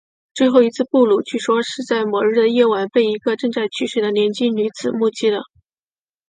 [0.33, 5.43] 最后一只布鲁据说是在某日的夜晚被一个正在取水的年轻女子目击的。